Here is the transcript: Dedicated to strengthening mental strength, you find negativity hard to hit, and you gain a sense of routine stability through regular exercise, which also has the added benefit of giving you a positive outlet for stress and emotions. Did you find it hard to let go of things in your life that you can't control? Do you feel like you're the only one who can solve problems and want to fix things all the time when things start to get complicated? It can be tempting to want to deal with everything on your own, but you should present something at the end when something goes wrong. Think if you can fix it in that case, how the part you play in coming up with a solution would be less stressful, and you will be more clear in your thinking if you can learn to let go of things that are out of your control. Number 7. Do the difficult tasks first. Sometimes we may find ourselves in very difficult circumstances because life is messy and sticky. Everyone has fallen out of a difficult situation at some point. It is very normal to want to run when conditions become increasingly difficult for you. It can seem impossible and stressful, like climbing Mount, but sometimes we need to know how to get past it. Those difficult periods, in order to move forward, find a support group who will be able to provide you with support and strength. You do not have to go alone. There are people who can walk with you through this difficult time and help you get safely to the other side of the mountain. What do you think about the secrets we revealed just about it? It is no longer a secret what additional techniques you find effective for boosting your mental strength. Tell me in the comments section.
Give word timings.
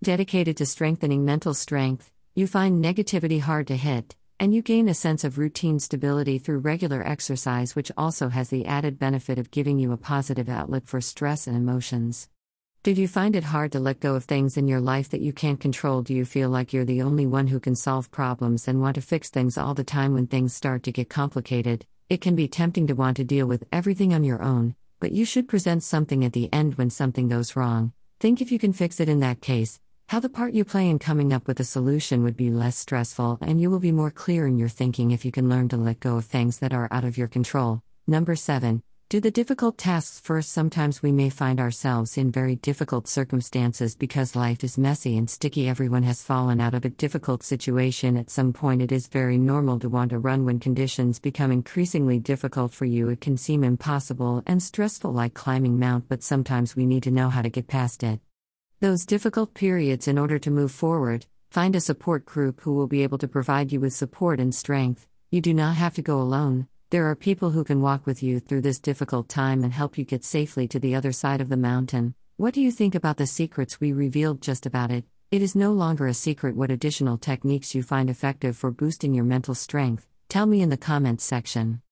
Dedicated 0.00 0.56
to 0.58 0.66
strengthening 0.66 1.24
mental 1.24 1.52
strength, 1.54 2.12
you 2.36 2.46
find 2.46 2.82
negativity 2.82 3.40
hard 3.40 3.66
to 3.66 3.74
hit, 3.74 4.14
and 4.38 4.54
you 4.54 4.62
gain 4.62 4.88
a 4.88 4.94
sense 4.94 5.24
of 5.24 5.38
routine 5.38 5.80
stability 5.80 6.38
through 6.38 6.60
regular 6.60 7.04
exercise, 7.04 7.74
which 7.74 7.90
also 7.96 8.28
has 8.28 8.48
the 8.48 8.64
added 8.64 8.96
benefit 8.96 9.40
of 9.40 9.50
giving 9.50 9.76
you 9.76 9.90
a 9.90 9.96
positive 9.96 10.48
outlet 10.48 10.86
for 10.86 11.00
stress 11.00 11.48
and 11.48 11.56
emotions. 11.56 12.28
Did 12.84 12.96
you 12.96 13.08
find 13.08 13.34
it 13.34 13.42
hard 13.42 13.72
to 13.72 13.80
let 13.80 13.98
go 13.98 14.14
of 14.14 14.22
things 14.22 14.56
in 14.56 14.68
your 14.68 14.80
life 14.80 15.08
that 15.08 15.20
you 15.20 15.32
can't 15.32 15.58
control? 15.58 16.02
Do 16.02 16.14
you 16.14 16.24
feel 16.24 16.48
like 16.48 16.72
you're 16.72 16.84
the 16.84 17.02
only 17.02 17.26
one 17.26 17.48
who 17.48 17.58
can 17.58 17.74
solve 17.74 18.12
problems 18.12 18.68
and 18.68 18.80
want 18.80 18.94
to 18.94 19.00
fix 19.00 19.30
things 19.30 19.58
all 19.58 19.74
the 19.74 19.82
time 19.82 20.14
when 20.14 20.28
things 20.28 20.54
start 20.54 20.84
to 20.84 20.92
get 20.92 21.10
complicated? 21.10 21.84
It 22.08 22.20
can 22.20 22.36
be 22.36 22.46
tempting 22.46 22.86
to 22.86 22.94
want 22.94 23.16
to 23.16 23.24
deal 23.24 23.48
with 23.48 23.64
everything 23.72 24.14
on 24.14 24.22
your 24.22 24.44
own, 24.44 24.76
but 25.00 25.10
you 25.10 25.24
should 25.24 25.48
present 25.48 25.82
something 25.82 26.24
at 26.24 26.34
the 26.34 26.48
end 26.52 26.76
when 26.76 26.88
something 26.88 27.26
goes 27.26 27.56
wrong. 27.56 27.92
Think 28.20 28.40
if 28.40 28.52
you 28.52 28.60
can 28.60 28.72
fix 28.72 29.00
it 29.00 29.08
in 29.08 29.18
that 29.20 29.40
case, 29.40 29.80
how 30.08 30.18
the 30.18 30.28
part 30.28 30.54
you 30.54 30.64
play 30.64 30.88
in 30.88 30.98
coming 30.98 31.34
up 31.34 31.46
with 31.46 31.60
a 31.60 31.64
solution 31.64 32.22
would 32.22 32.36
be 32.36 32.50
less 32.50 32.78
stressful, 32.78 33.36
and 33.42 33.60
you 33.60 33.68
will 33.68 33.78
be 33.78 33.92
more 33.92 34.10
clear 34.10 34.46
in 34.46 34.56
your 34.56 34.68
thinking 34.68 35.10
if 35.10 35.22
you 35.22 35.30
can 35.30 35.50
learn 35.50 35.68
to 35.68 35.76
let 35.76 36.00
go 36.00 36.16
of 36.16 36.24
things 36.24 36.58
that 36.58 36.72
are 36.72 36.88
out 36.90 37.04
of 37.04 37.18
your 37.18 37.28
control. 37.28 37.82
Number 38.06 38.34
7. 38.34 38.82
Do 39.10 39.20
the 39.20 39.30
difficult 39.30 39.76
tasks 39.76 40.18
first. 40.18 40.50
Sometimes 40.50 41.02
we 41.02 41.12
may 41.12 41.28
find 41.28 41.60
ourselves 41.60 42.16
in 42.16 42.30
very 42.30 42.56
difficult 42.56 43.06
circumstances 43.06 43.94
because 43.94 44.34
life 44.34 44.64
is 44.64 44.78
messy 44.78 45.18
and 45.18 45.28
sticky. 45.28 45.68
Everyone 45.68 46.04
has 46.04 46.22
fallen 46.22 46.58
out 46.58 46.72
of 46.72 46.86
a 46.86 46.90
difficult 46.90 47.42
situation 47.42 48.16
at 48.16 48.30
some 48.30 48.54
point. 48.54 48.80
It 48.80 48.92
is 48.92 49.08
very 49.08 49.36
normal 49.36 49.78
to 49.80 49.90
want 49.90 50.10
to 50.10 50.18
run 50.18 50.46
when 50.46 50.58
conditions 50.58 51.18
become 51.18 51.52
increasingly 51.52 52.18
difficult 52.18 52.72
for 52.72 52.86
you. 52.86 53.10
It 53.10 53.20
can 53.20 53.36
seem 53.36 53.62
impossible 53.62 54.42
and 54.46 54.62
stressful, 54.62 55.12
like 55.12 55.34
climbing 55.34 55.78
Mount, 55.78 56.08
but 56.08 56.22
sometimes 56.22 56.74
we 56.74 56.86
need 56.86 57.02
to 57.02 57.10
know 57.10 57.28
how 57.28 57.42
to 57.42 57.50
get 57.50 57.66
past 57.66 58.02
it. 58.02 58.20
Those 58.80 59.04
difficult 59.04 59.54
periods, 59.54 60.06
in 60.06 60.18
order 60.18 60.38
to 60.38 60.52
move 60.52 60.70
forward, 60.70 61.26
find 61.50 61.74
a 61.74 61.80
support 61.80 62.24
group 62.24 62.60
who 62.60 62.74
will 62.74 62.86
be 62.86 63.02
able 63.02 63.18
to 63.18 63.26
provide 63.26 63.72
you 63.72 63.80
with 63.80 63.92
support 63.92 64.38
and 64.38 64.54
strength. 64.54 65.04
You 65.32 65.40
do 65.40 65.52
not 65.52 65.74
have 65.74 65.94
to 65.94 66.02
go 66.02 66.20
alone. 66.20 66.68
There 66.90 67.06
are 67.10 67.16
people 67.16 67.50
who 67.50 67.64
can 67.64 67.82
walk 67.82 68.06
with 68.06 68.22
you 68.22 68.38
through 68.38 68.60
this 68.60 68.78
difficult 68.78 69.28
time 69.28 69.64
and 69.64 69.72
help 69.72 69.98
you 69.98 70.04
get 70.04 70.24
safely 70.24 70.68
to 70.68 70.78
the 70.78 70.94
other 70.94 71.10
side 71.10 71.40
of 71.40 71.48
the 71.48 71.56
mountain. 71.56 72.14
What 72.36 72.54
do 72.54 72.60
you 72.60 72.70
think 72.70 72.94
about 72.94 73.16
the 73.16 73.26
secrets 73.26 73.80
we 73.80 73.92
revealed 73.92 74.40
just 74.40 74.64
about 74.64 74.92
it? 74.92 75.04
It 75.32 75.42
is 75.42 75.56
no 75.56 75.72
longer 75.72 76.06
a 76.06 76.14
secret 76.14 76.54
what 76.54 76.70
additional 76.70 77.18
techniques 77.18 77.74
you 77.74 77.82
find 77.82 78.08
effective 78.08 78.56
for 78.56 78.70
boosting 78.70 79.12
your 79.12 79.24
mental 79.24 79.56
strength. 79.56 80.06
Tell 80.28 80.46
me 80.46 80.62
in 80.62 80.70
the 80.70 80.76
comments 80.76 81.24
section. 81.24 81.82